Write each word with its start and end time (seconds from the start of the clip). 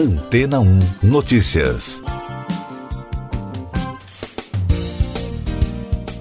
Antena 0.00 0.60
1 0.60 0.78
Notícias. 1.02 2.00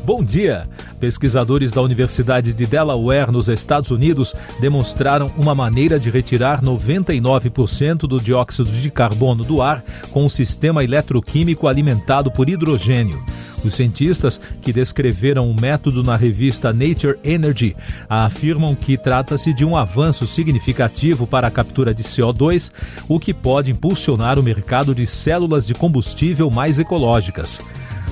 Bom 0.04 0.21
dia! 0.21 0.68
Pesquisadores 1.00 1.71
da 1.71 1.81
Universidade 1.81 2.54
de 2.54 2.65
Delaware, 2.65 3.31
nos 3.31 3.47
Estados 3.47 3.89
Unidos, 3.89 4.36
demonstraram 4.60 5.31
uma 5.38 5.55
maneira 5.55 5.97
de 5.97 6.10
retirar 6.10 6.62
99% 6.62 8.00
do 8.00 8.18
dióxido 8.18 8.70
de 8.70 8.92
carbono 8.92 9.46
do 9.46 9.61
ar 9.61 9.82
com 10.11 10.25
um 10.25 10.30
sistema 10.30 10.84
eletroquímico 10.84 11.66
alimentado 11.66 12.30
por 12.30 12.50
hidrogênio. 12.50 13.23
Os 13.64 13.76
cientistas 13.76 14.39
que 14.62 14.71
descreveram 14.71 15.50
o 15.50 15.60
método 15.60 16.02
na 16.04 16.16
revista 16.16 16.71
Nature 16.71 17.18
Energy 17.23 17.75
afirmam 18.07 18.74
que 18.74 18.98
trata-se 18.98 19.54
de 19.54 19.66
um 19.66 19.75
avanço 19.75 20.25
significativo 20.25 21.28
para 21.28 21.48
a 21.48 21.52
captura 21.52 21.93
de 21.93 22.04
CO2, 22.04 22.71
o 23.07 23.20
que 23.20 23.34
pode 23.34 23.71
impulsionar 23.71 24.39
o 24.39 24.43
mercado 24.43 24.96
de 24.96 25.06
células 25.06 25.68
de 25.68 25.74
combustível 25.74 26.50
mais 26.50 26.80
ecológicas. 26.80 27.60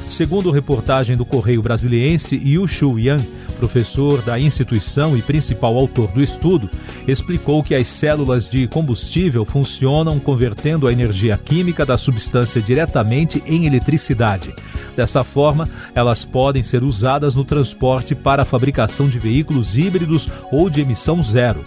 Segundo 0.10 0.52
reportagem 0.52 1.18
do 1.18 1.26
Correio 1.26 1.62
Brasiliense, 1.62 2.36
Yu 2.36 2.68
Shu 2.68 2.98
Yang, 2.98 3.28
professor 3.60 4.22
da 4.22 4.40
instituição 4.40 5.18
e 5.18 5.22
principal 5.22 5.76
autor 5.76 6.12
do 6.12 6.22
estudo, 6.22 6.70
explicou 7.08 7.64
que 7.64 7.76
as 7.76 7.88
células 7.88 8.50
de 8.50 8.68
combustível 8.68 9.44
funcionam 9.44 10.20
convertendo 10.20 10.88
a 10.88 10.94
energia 10.94 11.38
química 11.38 11.86
da 11.86 11.98
substância 11.98 12.62
diretamente 12.62 13.44
em 13.46 13.66
eletricidade. 13.66 14.54
Dessa 14.98 15.24
forma, 15.24 15.70
elas 15.94 16.26
podem 16.26 16.64
ser 16.64 16.84
usadas 16.84 17.36
no 17.36 17.46
transporte 17.46 18.16
para 18.16 18.42
a 18.42 18.46
fabricação 18.46 19.08
de 19.08 19.20
veículos 19.20 19.78
híbridos 19.78 20.28
ou 20.52 20.72
de 20.72 20.82
emissão 20.82 21.22
zero. 21.22 21.62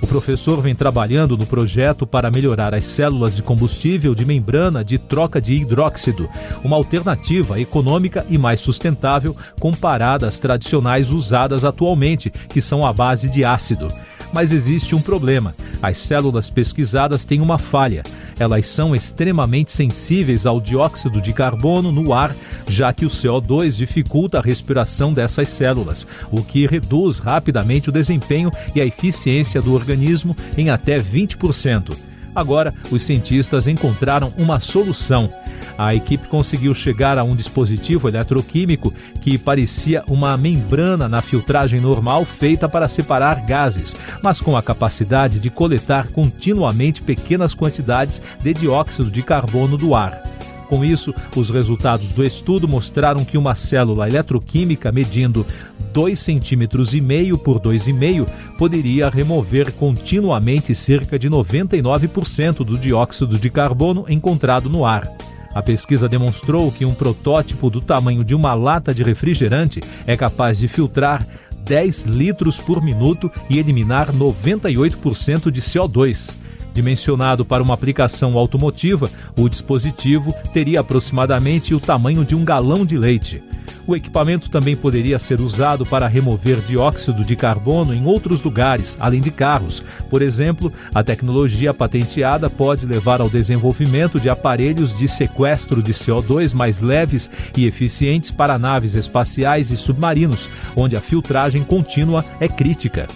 O 0.00 0.06
professor 0.06 0.60
vem 0.60 0.72
trabalhando 0.72 1.36
no 1.36 1.44
projeto 1.44 2.06
para 2.06 2.30
melhorar 2.30 2.72
as 2.76 2.86
células 2.86 3.34
de 3.34 3.42
combustível 3.42 4.14
de 4.14 4.24
membrana 4.24 4.84
de 4.84 4.98
troca 4.98 5.40
de 5.40 5.54
hidróxido, 5.54 6.28
uma 6.62 6.76
alternativa 6.76 7.58
econômica 7.58 8.24
e 8.28 8.38
mais 8.38 8.60
sustentável 8.60 9.36
comparada 9.58 10.28
às 10.28 10.38
tradicionais 10.38 11.10
usadas 11.10 11.64
atualmente, 11.64 12.30
que 12.48 12.60
são 12.60 12.86
à 12.86 12.92
base 12.92 13.28
de 13.28 13.44
ácido. 13.44 13.88
Mas 14.32 14.52
existe 14.52 14.94
um 14.94 15.00
problema: 15.00 15.54
as 15.82 15.98
células 15.98 16.50
pesquisadas 16.50 17.24
têm 17.24 17.40
uma 17.40 17.58
falha. 17.58 18.02
Elas 18.38 18.66
são 18.66 18.94
extremamente 18.94 19.72
sensíveis 19.72 20.46
ao 20.46 20.60
dióxido 20.60 21.20
de 21.20 21.32
carbono 21.32 21.90
no 21.90 22.12
ar, 22.12 22.34
já 22.68 22.92
que 22.92 23.06
o 23.06 23.08
CO2 23.08 23.76
dificulta 23.76 24.38
a 24.38 24.42
respiração 24.42 25.12
dessas 25.12 25.48
células, 25.48 26.06
o 26.30 26.42
que 26.42 26.66
reduz 26.66 27.18
rapidamente 27.18 27.88
o 27.88 27.92
desempenho 27.92 28.50
e 28.74 28.80
a 28.80 28.86
eficiência 28.86 29.62
do 29.62 29.74
organismo 29.74 30.36
em 30.56 30.70
até 30.70 30.98
20%. 30.98 31.96
Agora, 32.36 32.74
os 32.90 33.02
cientistas 33.02 33.66
encontraram 33.66 34.30
uma 34.36 34.60
solução. 34.60 35.32
A 35.78 35.94
equipe 35.94 36.28
conseguiu 36.28 36.74
chegar 36.74 37.16
a 37.16 37.24
um 37.24 37.34
dispositivo 37.34 38.08
eletroquímico 38.08 38.92
que 39.22 39.38
parecia 39.38 40.04
uma 40.06 40.36
membrana 40.36 41.08
na 41.08 41.22
filtragem 41.22 41.80
normal 41.80 42.26
feita 42.26 42.68
para 42.68 42.88
separar 42.88 43.46
gases, 43.46 43.96
mas 44.22 44.38
com 44.38 44.54
a 44.54 44.62
capacidade 44.62 45.40
de 45.40 45.48
coletar 45.48 46.08
continuamente 46.08 47.00
pequenas 47.00 47.54
quantidades 47.54 48.20
de 48.42 48.52
dióxido 48.52 49.10
de 49.10 49.22
carbono 49.22 49.78
do 49.78 49.94
ar. 49.94 50.35
Com 50.68 50.84
isso, 50.84 51.14
os 51.36 51.48
resultados 51.48 52.08
do 52.08 52.24
estudo 52.24 52.66
mostraram 52.66 53.24
que 53.24 53.38
uma 53.38 53.54
célula 53.54 54.08
eletroquímica 54.08 54.90
medindo 54.90 55.46
2,5 55.94 56.16
centímetros 56.16 56.94
e 56.94 57.00
meio 57.00 57.38
por 57.38 57.60
2,5 57.60 58.26
poderia 58.58 59.08
remover 59.08 59.72
continuamente 59.72 60.74
cerca 60.74 61.18
de 61.18 61.30
99% 61.30 62.64
do 62.64 62.76
dióxido 62.76 63.38
de 63.38 63.48
carbono 63.48 64.04
encontrado 64.08 64.68
no 64.68 64.84
ar. 64.84 65.10
A 65.54 65.62
pesquisa 65.62 66.08
demonstrou 66.08 66.70
que 66.70 66.84
um 66.84 66.94
protótipo 66.94 67.70
do 67.70 67.80
tamanho 67.80 68.22
de 68.22 68.34
uma 68.34 68.52
lata 68.52 68.92
de 68.92 69.02
refrigerante 69.02 69.80
é 70.06 70.14
capaz 70.16 70.58
de 70.58 70.68
filtrar 70.68 71.26
10 71.64 72.02
litros 72.02 72.58
por 72.58 72.82
minuto 72.82 73.30
e 73.48 73.58
eliminar 73.58 74.12
98% 74.12 75.50
de 75.50 75.60
CO2. 75.60 76.45
Dimensionado 76.76 77.42
para 77.42 77.62
uma 77.62 77.72
aplicação 77.72 78.36
automotiva, 78.36 79.08
o 79.34 79.48
dispositivo 79.48 80.34
teria 80.52 80.80
aproximadamente 80.80 81.74
o 81.74 81.80
tamanho 81.80 82.22
de 82.22 82.34
um 82.34 82.44
galão 82.44 82.84
de 82.84 82.98
leite. 82.98 83.42
O 83.86 83.96
equipamento 83.96 84.50
também 84.50 84.76
poderia 84.76 85.18
ser 85.18 85.40
usado 85.40 85.86
para 85.86 86.06
remover 86.06 86.60
dióxido 86.60 87.24
de 87.24 87.34
carbono 87.34 87.94
em 87.94 88.04
outros 88.04 88.42
lugares, 88.42 88.94
além 89.00 89.22
de 89.22 89.30
carros. 89.30 89.82
Por 90.10 90.20
exemplo, 90.20 90.70
a 90.94 91.02
tecnologia 91.02 91.72
patenteada 91.72 92.50
pode 92.50 92.84
levar 92.84 93.22
ao 93.22 93.30
desenvolvimento 93.30 94.20
de 94.20 94.28
aparelhos 94.28 94.94
de 94.94 95.08
sequestro 95.08 95.82
de 95.82 95.94
CO2 95.94 96.52
mais 96.52 96.80
leves 96.80 97.30
e 97.56 97.64
eficientes 97.64 98.30
para 98.30 98.58
naves 98.58 98.92
espaciais 98.92 99.70
e 99.70 99.78
submarinos, 99.78 100.50
onde 100.76 100.94
a 100.94 101.00
filtragem 101.00 101.64
contínua 101.64 102.22
é 102.38 102.46
crítica. 102.46 103.08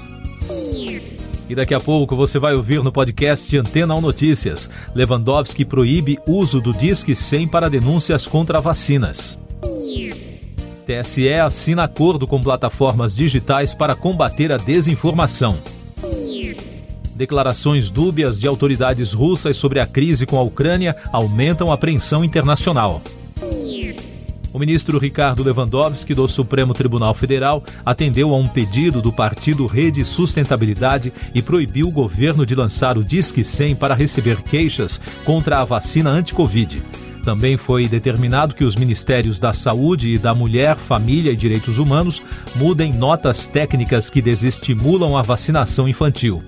E 1.51 1.55
daqui 1.57 1.75
a 1.75 1.81
pouco 1.81 2.15
você 2.15 2.39
vai 2.39 2.55
ouvir 2.55 2.81
no 2.81 2.93
podcast 2.93 3.59
Antena 3.59 3.93
1 3.97 4.01
Notícias. 4.01 4.71
Lewandowski 4.95 5.65
proíbe 5.65 6.17
uso 6.25 6.61
do 6.61 6.73
Disque 6.73 7.13
100 7.13 7.49
para 7.49 7.69
denúncias 7.69 8.25
contra 8.25 8.61
vacinas. 8.61 9.37
TSE 10.87 11.29
assina 11.29 11.83
acordo 11.83 12.25
com 12.25 12.41
plataformas 12.41 13.17
digitais 13.17 13.75
para 13.75 13.97
combater 13.97 14.53
a 14.53 14.59
desinformação. 14.59 15.59
Declarações 17.17 17.91
dúbias 17.91 18.39
de 18.39 18.47
autoridades 18.47 19.13
russas 19.13 19.57
sobre 19.57 19.81
a 19.81 19.87
crise 19.87 20.27
com 20.27 20.39
a 20.39 20.43
Ucrânia 20.43 20.95
aumentam 21.13 21.73
a 21.73 21.75
apreensão 21.75 22.25
internacional. 22.25 23.03
O 24.53 24.59
ministro 24.59 24.99
Ricardo 24.99 25.45
Lewandowski, 25.45 26.13
do 26.13 26.27
Supremo 26.27 26.75
Tribunal 26.75 27.15
Federal, 27.15 27.63
atendeu 27.87 28.35
a 28.35 28.37
um 28.37 28.49
pedido 28.49 29.01
do 29.01 29.13
partido 29.13 29.67
Rede 29.67 30.05
Sustentabilidade 30.05 31.13
e 31.33 31.41
proibiu 31.41 31.87
o 31.87 31.93
governo 31.93 32.45
de 32.45 32.57
lançar 32.57 32.99
o 32.99 33.05
Disque 33.05 33.45
100 33.45 33.77
para 33.77 33.95
receber 33.95 34.43
queixas 34.43 35.01
contra 35.25 35.61
a 35.61 35.65
vacina 35.65 36.11
anti-Covid. 36.11 36.83
Também 37.25 37.57
foi 37.57 37.87
determinado 37.87 38.55
que 38.55 38.65
os 38.65 38.75
Ministérios 38.75 39.39
da 39.39 39.53
Saúde 39.53 40.15
e 40.15 40.19
da 40.19 40.35
Mulher, 40.35 40.77
Família 40.77 41.31
e 41.31 41.37
Direitos 41.37 41.79
Humanos 41.79 42.21
mudem 42.57 42.93
notas 42.93 43.47
técnicas 43.47 44.11
que 44.11 44.23
desestimulam 44.23 45.17
a 45.17 45.23
vacinação 45.23 45.89
infantil. 45.89 46.43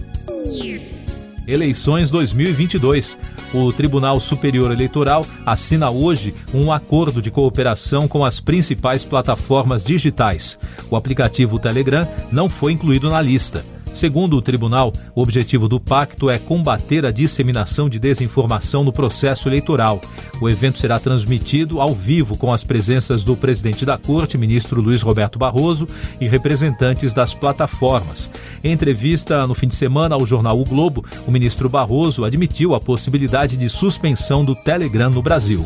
Eleições 1.47 2.10
2022. 2.10 3.16
O 3.53 3.72
Tribunal 3.72 4.20
Superior 4.20 4.70
Eleitoral 4.70 5.26
assina 5.44 5.91
hoje 5.91 6.34
um 6.54 6.72
acordo 6.72 7.20
de 7.20 7.30
cooperação 7.30 8.06
com 8.06 8.25
as 8.25 8.41
principais 8.41 9.04
plataformas 9.04 9.84
digitais. 9.84 10.58
O 10.91 10.97
aplicativo 10.97 11.58
Telegram 11.58 12.06
não 12.30 12.48
foi 12.48 12.72
incluído 12.72 13.10
na 13.10 13.20
lista. 13.20 13.64
Segundo 13.92 14.36
o 14.36 14.42
tribunal, 14.42 14.92
o 15.14 15.20
objetivo 15.20 15.69
do 15.69 15.78
pacto 15.78 16.30
é 16.30 16.38
combater 16.38 17.04
a 17.04 17.10
disseminação 17.10 17.88
de 17.88 17.98
desinformação 17.98 18.82
no 18.82 18.92
processo 18.92 19.48
eleitoral. 19.48 20.00
O 20.41 20.48
evento 20.48 20.78
será 20.78 20.98
transmitido 20.98 21.80
ao 21.80 21.94
vivo 21.94 22.36
com 22.36 22.53
as 22.53 22.64
presenças 22.64 23.22
do 23.22 23.36
presidente 23.36 23.84
da 23.84 23.98
Corte, 23.98 24.38
ministro 24.38 24.80
Luiz 24.80 25.03
Roberto 25.03 25.38
Barroso, 25.38 25.86
e 26.20 26.26
representantes 26.26 27.12
das 27.12 27.34
plataformas. 27.34 28.30
Em 28.64 28.72
entrevista 28.72 29.47
no 29.47 29.54
fim 29.54 29.69
de 29.69 29.75
semana 29.75 30.14
ao 30.14 30.26
jornal 30.26 30.59
O 30.59 30.64
Globo, 30.64 31.04
o 31.26 31.30
ministro 31.30 31.69
Barroso 31.69 32.24
admitiu 32.24 32.74
a 32.74 32.80
possibilidade 32.80 33.56
de 33.56 33.69
suspensão 33.69 34.44
do 34.44 34.54
Telegram 34.54 35.10
no 35.10 35.22
Brasil. 35.22 35.64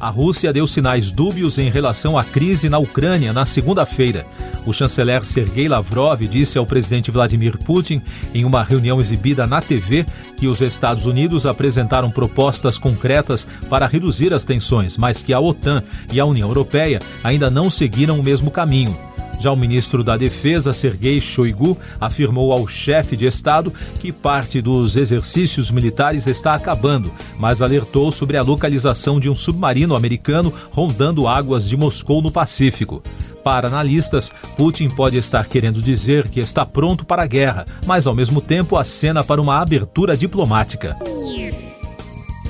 A 0.00 0.08
Rússia 0.08 0.50
deu 0.50 0.66
sinais 0.66 1.12
dúbios 1.12 1.58
em 1.58 1.68
relação 1.68 2.16
à 2.16 2.24
crise 2.24 2.70
na 2.70 2.78
Ucrânia 2.78 3.34
na 3.34 3.44
segunda-feira. 3.44 4.24
O 4.64 4.72
chanceler 4.72 5.22
Sergei 5.24 5.68
Lavrov 5.68 6.22
disse 6.22 6.56
ao 6.56 6.64
presidente 6.64 7.10
Vladimir 7.10 7.58
Putin, 7.58 8.00
em 8.34 8.46
uma 8.46 8.62
reunião 8.62 8.98
exibida 8.98 9.46
na 9.46 9.60
TV, 9.60 10.06
que 10.38 10.46
os 10.46 10.62
Estados 10.62 11.04
Unidos 11.04 11.44
apresentaram 11.44 12.10
propostas 12.10 12.78
concretas 12.78 13.46
para 13.68 13.86
reduzir 13.86 14.32
as 14.32 14.42
tensões, 14.42 14.96
mas 14.96 15.20
que 15.20 15.34
a 15.34 15.40
OTAN 15.40 15.82
e 16.10 16.18
a 16.18 16.24
União 16.24 16.48
Europeia 16.48 16.98
ainda 17.22 17.50
não 17.50 17.68
seguiram 17.68 18.18
o 18.18 18.22
mesmo 18.22 18.50
caminho. 18.50 19.09
Já 19.40 19.50
o 19.50 19.56
ministro 19.56 20.04
da 20.04 20.18
Defesa, 20.18 20.70
Sergei 20.74 21.18
Shoigu, 21.18 21.76
afirmou 21.98 22.52
ao 22.52 22.68
chefe 22.68 23.16
de 23.16 23.24
Estado 23.24 23.72
que 23.98 24.12
parte 24.12 24.60
dos 24.60 24.98
exercícios 24.98 25.70
militares 25.70 26.26
está 26.26 26.54
acabando, 26.54 27.10
mas 27.38 27.62
alertou 27.62 28.12
sobre 28.12 28.36
a 28.36 28.42
localização 28.42 29.18
de 29.18 29.30
um 29.30 29.34
submarino 29.34 29.96
americano 29.96 30.52
rondando 30.70 31.26
águas 31.26 31.66
de 31.66 31.74
Moscou 31.74 32.20
no 32.20 32.30
Pacífico. 32.30 33.02
Para 33.42 33.68
analistas, 33.68 34.30
Putin 34.58 34.90
pode 34.90 35.16
estar 35.16 35.46
querendo 35.46 35.80
dizer 35.80 36.28
que 36.28 36.38
está 36.38 36.66
pronto 36.66 37.06
para 37.06 37.22
a 37.22 37.26
guerra, 37.26 37.64
mas 37.86 38.06
ao 38.06 38.14
mesmo 38.14 38.42
tempo 38.42 38.76
acena 38.76 39.24
para 39.24 39.40
uma 39.40 39.58
abertura 39.58 40.14
diplomática. 40.14 40.98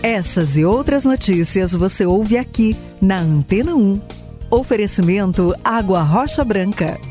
Essas 0.03 0.57
e 0.57 0.65
outras 0.65 1.05
notícias 1.05 1.73
você 1.73 2.05
ouve 2.05 2.37
aqui 2.37 2.77
na 3.01 3.21
Antena 3.21 3.77
1. 3.77 4.20
Oferecimento 4.51 5.55
Água 5.63 6.03
Rocha 6.03 6.43
Branca. 6.43 7.10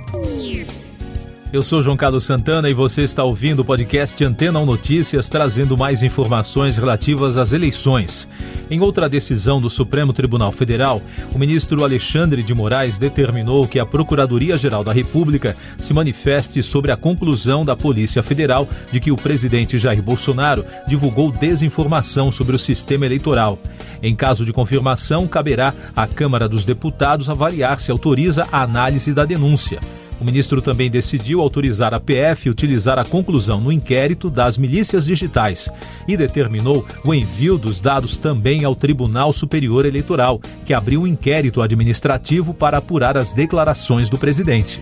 Eu 1.52 1.64
sou 1.64 1.82
João 1.82 1.98
Carlos 1.98 2.26
Santana 2.26 2.70
e 2.70 2.76
você 2.76 3.02
está 3.02 3.24
ouvindo 3.24 3.62
o 3.62 3.66
podcast 3.66 4.24
Antena 4.24 4.60
1 4.60 4.66
Notícias, 4.68 5.28
trazendo 5.28 5.76
mais 5.76 6.04
informações 6.04 6.78
relativas 6.78 7.38
às 7.38 7.54
eleições. 7.54 8.30
Em 8.70 8.80
outra 8.82 9.10
decisão 9.10 9.60
do 9.60 9.68
Supremo 9.68 10.14
Tribunal 10.14 10.52
Federal, 10.52 11.02
o 11.34 11.40
ministro 11.40 11.84
Alexandre 11.84 12.44
de 12.44 12.54
Moraes 12.54 13.00
determinou 13.00 13.68
que 13.68 13.80
a 13.80 13.86
Procuradoria-Geral 13.86 14.84
da 14.84 14.94
República 14.94 15.58
se 15.80 15.92
manifeste 15.92 16.62
sobre 16.62 16.92
a 16.92 16.98
conclusão 16.98 17.66
da 17.66 17.76
Polícia 17.76 18.22
Federal 18.22 18.70
de 18.92 19.00
que 19.00 19.12
o 19.12 19.16
presidente 19.16 19.80
Jair 19.80 20.04
Bolsonaro 20.04 20.64
divulgou 20.88 21.32
desinformação 21.32 22.32
sobre 22.32 22.56
o 22.56 22.60
sistema 22.60 23.08
eleitoral. 23.08 23.58
Em 24.04 24.16
caso 24.16 24.46
de 24.46 24.54
confirmação, 24.54 25.28
caberá 25.28 25.74
à 25.96 26.06
Câmara 26.06 26.48
dos 26.48 26.64
Deputados 26.64 27.28
avaliar 27.28 27.80
se 27.80 27.90
autoriza 27.90 28.48
a 28.52 28.62
análise 28.62 29.16
da 29.16 29.26
denúncia. 29.26 29.80
O 30.20 30.26
ministro 30.26 30.62
também 30.62 30.90
decidiu 30.90 31.40
autorizar 31.40 31.94
a 31.94 32.00
PF 32.00 32.50
utilizar 32.50 33.00
a 33.00 33.06
conclusão 33.06 33.62
no 33.62 33.72
inquérito 33.72 34.30
das 34.30 34.58
milícias 34.58 35.06
digitais 35.06 35.70
e 36.08 36.18
determinou 36.18 36.86
o 37.06 37.14
envio 37.14 37.58
dos 37.58 37.80
dados 37.80 38.18
também 38.18 38.66
ao 38.66 38.76
Tribunal 38.76 39.32
Superior 39.32 39.86
Eleitoral, 39.86 40.42
que 40.66 40.74
abriu 40.74 41.04
um 41.04 41.08
inquérito 41.08 41.62
administrativo 41.62 42.54
para 42.54 42.80
apurar 42.80 43.18
as 43.18 43.32
declarações 43.32 44.10
do 44.10 44.18
presidente. 44.18 44.80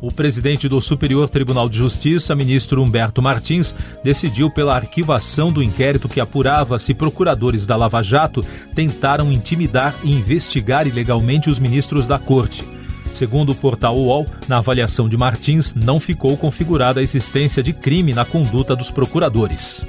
O 0.00 0.12
presidente 0.12 0.68
do 0.68 0.80
Superior 0.82 1.30
Tribunal 1.30 1.66
de 1.66 1.78
Justiça, 1.78 2.34
ministro 2.34 2.82
Humberto 2.82 3.22
Martins, 3.22 3.74
decidiu 4.02 4.50
pela 4.50 4.76
arquivação 4.76 5.50
do 5.50 5.62
inquérito 5.62 6.10
que 6.10 6.20
apurava 6.20 6.78
se 6.78 6.92
procuradores 6.92 7.66
da 7.66 7.74
Lava 7.74 8.02
Jato 8.02 8.44
tentaram 8.74 9.32
intimidar 9.32 9.94
e 10.04 10.12
investigar 10.12 10.86
ilegalmente 10.86 11.48
os 11.48 11.58
ministros 11.58 12.04
da 12.04 12.18
corte. 12.18 12.73
Segundo 13.14 13.52
o 13.52 13.54
portal 13.54 13.96
UOL, 13.96 14.26
na 14.48 14.58
avaliação 14.58 15.08
de 15.08 15.16
Martins, 15.16 15.72
não 15.72 16.00
ficou 16.00 16.36
configurada 16.36 16.98
a 16.98 17.02
existência 17.02 17.62
de 17.62 17.72
crime 17.72 18.12
na 18.12 18.24
conduta 18.24 18.74
dos 18.74 18.90
procuradores. 18.90 19.86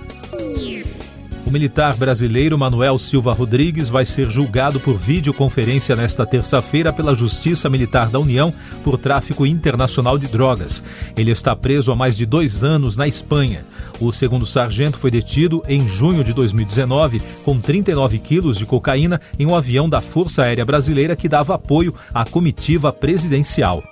O 1.45 1.51
militar 1.51 1.95
brasileiro 1.95 2.57
Manuel 2.57 2.97
Silva 2.97 3.31
Rodrigues 3.31 3.87
vai 3.87 4.03
ser 4.03 4.31
julgado 4.31 4.79
por 4.79 4.97
videoconferência 4.97 5.95
nesta 5.95 6.25
terça-feira 6.25 6.91
pela 6.91 7.13
Justiça 7.13 7.69
Militar 7.69 8.09
da 8.09 8.19
União 8.19 8.51
por 8.83 8.97
tráfico 8.97 9.45
internacional 9.45 10.17
de 10.17 10.27
drogas. 10.27 10.81
Ele 11.15 11.29
está 11.29 11.55
preso 11.55 11.91
há 11.91 11.95
mais 11.95 12.17
de 12.17 12.25
dois 12.25 12.63
anos 12.63 12.97
na 12.97 13.07
Espanha. 13.07 13.63
O 14.01 14.11
segundo 14.11 14.45
sargento 14.45 14.97
foi 14.97 15.11
detido 15.11 15.61
em 15.67 15.87
junho 15.87 16.23
de 16.23 16.33
2019 16.33 17.21
com 17.43 17.59
39 17.59 18.17
quilos 18.17 18.57
de 18.57 18.65
cocaína 18.65 19.21
em 19.37 19.45
um 19.45 19.55
avião 19.55 19.87
da 19.87 20.01
Força 20.01 20.43
Aérea 20.43 20.65
Brasileira 20.65 21.15
que 21.15 21.29
dava 21.29 21.53
apoio 21.53 21.93
à 22.11 22.25
comitiva 22.25 22.91
presidencial. 22.91 23.83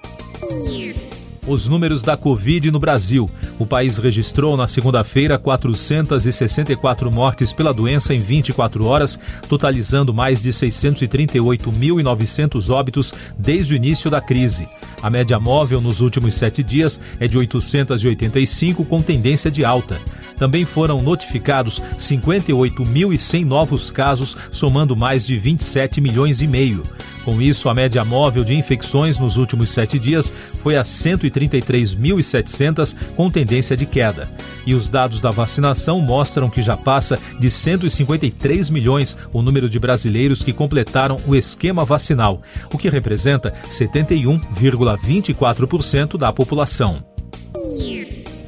Os 1.45 1.67
números 1.67 2.01
da 2.01 2.15
Covid 2.15 2.71
no 2.71 2.79
Brasil. 2.79 3.29
O 3.59 3.65
país 3.65 3.97
registrou 3.97 4.55
na 4.55 4.65
segunda-feira 4.65 5.37
464 5.37 7.11
mortes 7.11 7.51
pela 7.51 7.73
doença 7.73 8.13
em 8.13 8.21
24 8.21 8.85
horas, 8.85 9.19
totalizando 9.49 10.13
mais 10.13 10.41
de 10.41 10.51
638.900 10.51 12.69
óbitos 12.69 13.13
desde 13.37 13.73
o 13.73 13.75
início 13.75 14.09
da 14.09 14.21
crise. 14.21 14.69
A 15.01 15.09
média 15.09 15.37
móvel 15.37 15.81
nos 15.81 15.99
últimos 15.99 16.35
sete 16.35 16.63
dias 16.63 16.97
é 17.19 17.27
de 17.27 17.37
885, 17.37 18.85
com 18.85 19.01
tendência 19.01 19.51
de 19.51 19.65
alta. 19.65 19.99
Também 20.37 20.65
foram 20.65 21.01
notificados 21.01 21.81
58.100 21.99 23.45
novos 23.45 23.91
casos, 23.91 24.35
somando 24.51 24.95
mais 24.95 25.25
de 25.25 25.37
27 25.37 26.01
milhões 26.01 26.41
e 26.41 26.47
meio. 26.47 26.83
Com 27.23 27.41
isso, 27.41 27.69
a 27.69 27.73
média 27.73 28.03
móvel 28.03 28.43
de 28.43 28.53
infecções 28.53 29.17
nos 29.17 29.37
últimos 29.37 29.71
sete 29.71 29.97
dias 29.97 30.29
foi 30.61 30.75
a 30.75 30.83
133.700, 30.83 32.93
com 33.15 33.31
tendência 33.31 33.77
de 33.77 33.85
queda. 33.85 34.29
E 34.65 34.73
os 34.73 34.89
dados 34.89 35.21
da 35.21 35.31
vacinação 35.31 36.01
mostram 36.01 36.49
que 36.49 36.61
já 36.61 36.75
passa 36.75 37.17
de 37.39 37.49
153 37.49 38.69
milhões 38.69 39.15
o 39.31 39.41
número 39.41 39.69
de 39.69 39.79
brasileiros 39.79 40.43
que 40.43 40.51
completaram 40.51 41.15
o 41.25 41.33
esquema 41.33 41.85
vacinal, 41.85 42.41
o 42.73 42.77
que 42.77 42.89
representa 42.89 43.53
71,24% 43.69 46.17
da 46.17 46.33
população. 46.33 47.01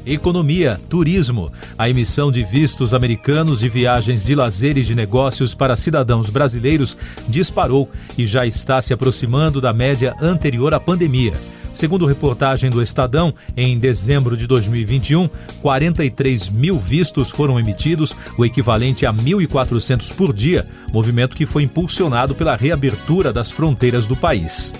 Economia, 0.05 0.79
turismo. 0.87 1.51
A 1.77 1.89
emissão 1.89 2.31
de 2.31 2.44
vistos 2.44 2.94
americanos 2.94 3.60
de 3.60 3.68
viagens 3.68 4.24
de 4.24 4.33
lazer 4.33 4.77
e 4.77 4.83
de 4.83 4.95
negócios 4.95 5.54
para 5.54 5.75
cidadãos 5.75 6.30
brasileiros 6.30 6.98
disparou 7.27 7.89
e 8.18 8.25
já 8.25 8.45
está 8.45 8.81
se 8.81 8.94
aproximando 8.94 9.60
da 9.60 9.74
média 9.74 10.16
anterior 10.22 10.74
à 10.74 10.80
pandemia. 10.80 11.33
Segundo 11.74 12.06
reportagem 12.06 12.69
do 12.69 12.81
Estadão, 12.81 13.33
em 13.57 13.77
dezembro 13.77 14.38
de 14.38 14.48
2021, 14.48 15.30
43 15.62 16.48
mil 16.48 16.80
vistos 16.80 17.30
foram 17.30 17.60
emitidos, 17.60 18.16
o 18.38 18.45
equivalente 18.45 19.06
a 19.06 19.13
1.400 19.13 20.16
por 20.16 20.31
dia, 20.31 20.66
movimento 20.94 21.36
que 21.36 21.45
foi 21.45 21.63
impulsionado 21.63 22.33
pela 22.33 22.56
reabertura 22.56 23.33
das 23.33 23.51
fronteiras 23.51 24.06
do 24.06 24.16
país 24.16 24.71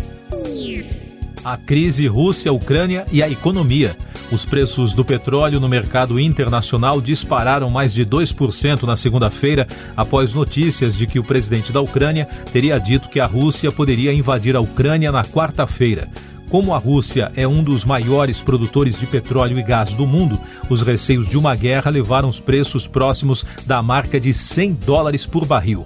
A 1.43 1.57
crise 1.57 2.05
Rússia-Ucrânia 2.05 3.03
e 3.11 3.23
a 3.23 3.27
economia. 3.27 3.97
Os 4.31 4.43
preços 4.43 4.93
do 4.93 5.05
petróleo 5.05 5.59
no 5.59 5.69
mercado 5.69 6.19
internacional 6.19 6.99
dispararam 6.99 7.69
mais 7.69 7.93
de 7.93 8.05
2% 8.05 8.83
na 8.83 8.97
segunda-feira, 8.97 9.67
após 9.95 10.33
notícias 10.33 10.97
de 10.97 11.05
que 11.05 11.19
o 11.19 11.23
presidente 11.23 11.71
da 11.71 11.79
Ucrânia 11.79 12.27
teria 12.51 12.79
dito 12.79 13.07
que 13.07 13.19
a 13.19 13.25
Rússia 13.25 13.71
poderia 13.71 14.11
invadir 14.11 14.55
a 14.55 14.61
Ucrânia 14.61 15.11
na 15.11 15.23
quarta-feira. 15.23 16.09
Como 16.49 16.73
a 16.73 16.77
Rússia 16.77 17.31
é 17.35 17.47
um 17.47 17.63
dos 17.63 17.83
maiores 17.83 18.41
produtores 18.41 18.99
de 18.99 19.05
petróleo 19.05 19.59
e 19.59 19.63
gás 19.63 19.93
do 19.93 20.07
mundo, 20.07 20.39
os 20.69 20.81
receios 20.81 21.29
de 21.29 21.37
uma 21.37 21.55
guerra 21.55 21.91
levaram 21.91 22.29
os 22.29 22.39
preços 22.39 22.87
próximos 22.87 23.45
da 23.65 23.81
marca 23.81 24.19
de 24.19 24.33
100 24.33 24.73
dólares 24.85 25.25
por 25.25 25.45
barril. 25.45 25.85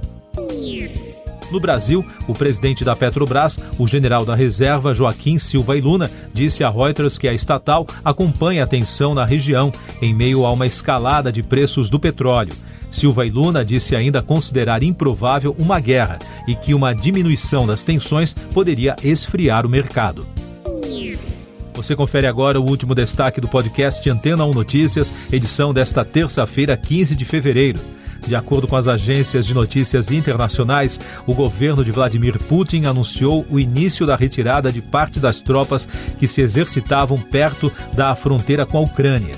No 1.52 1.60
Brasil, 1.60 2.06
o 2.28 2.34
presidente 2.34 2.84
da 2.84 2.96
Petrobras, 2.96 3.58
o 3.78 3.88
general 3.88 4.26
da 4.26 4.36
reserva 4.36 4.94
Joaquim 4.94 5.38
Silva 5.38 5.76
e 5.78 5.82
Luna, 5.82 6.10
disse 6.34 6.64
a 6.64 6.70
Reuters 6.70 7.18
que 7.18 7.28
a 7.28 7.34
estatal 7.34 7.88
acompanha 8.04 8.64
a 8.64 8.68
tensão 8.68 9.14
na 9.14 9.26
região 9.26 9.72
em 10.02 10.14
meio 10.14 10.46
a 10.46 10.52
uma 10.52 10.68
escalada 10.68 11.32
de 11.32 11.42
preços 11.42 11.90
do 11.90 12.00
petróleo. 12.00 12.54
Silva 12.92 13.26
e 13.26 13.30
Luna 13.30 13.64
disse 13.64 13.96
ainda 13.96 14.22
considerar 14.22 14.84
improvável 14.84 15.56
uma 15.60 15.80
guerra 15.80 16.20
e 16.48 16.56
que 16.56 16.74
uma 16.74 16.94
diminuição 16.94 17.66
das 17.66 17.84
tensões 17.84 18.34
poderia 18.54 18.96
esfriar 19.04 19.66
o 19.66 19.70
mercado. 19.70 20.26
Você 21.74 21.96
confere 21.96 22.28
agora 22.28 22.60
o 22.60 22.70
último 22.70 22.94
destaque 22.94 23.40
do 23.40 23.48
podcast 23.48 24.08
Antena 24.10 24.44
1 24.44 24.52
Notícias, 24.52 25.14
edição 25.32 25.74
desta 25.74 26.04
terça-feira, 26.04 26.76
15 26.76 27.16
de 27.16 27.24
fevereiro. 27.24 27.80
De 28.30 28.36
acordo 28.36 28.68
com 28.68 28.76
as 28.76 28.88
agências 28.88 29.44
de 29.44 29.56
notícias 29.56 30.12
internacionais, 30.12 31.00
o 31.26 31.34
governo 31.34 31.84
de 31.84 31.92
Vladimir 31.92 32.38
Putin 32.38 32.86
anunciou 32.86 33.44
o 33.50 33.60
início 33.60 34.06
da 34.06 34.16
retirada 34.16 34.72
de 34.72 34.84
parte 34.84 35.20
das 35.20 35.42
tropas 35.42 35.88
que 36.20 36.28
se 36.28 36.40
exercitavam 36.40 37.20
perto 37.20 37.74
da 37.96 38.14
fronteira 38.14 38.68
com 38.68 38.78
a 38.78 38.82
Ucrânia. 38.82 39.34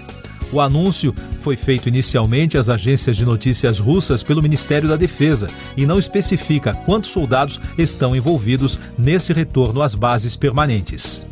O 0.52 0.60
anúncio 0.60 1.16
foi 1.42 1.56
feito 1.56 1.88
inicialmente 1.88 2.58
às 2.58 2.68
agências 2.68 3.16
de 3.16 3.24
notícias 3.24 3.80
russas 3.80 4.24
pelo 4.24 4.42
Ministério 4.42 4.90
da 4.90 4.98
Defesa 4.98 5.48
e 5.78 5.86
não 5.86 5.98
especifica 5.98 6.74
quantos 6.74 7.12
soldados 7.12 7.62
estão 7.78 8.14
envolvidos 8.14 8.78
nesse 8.98 9.32
retorno 9.32 9.82
às 9.82 9.96
bases 9.96 10.36
permanentes. 10.36 11.26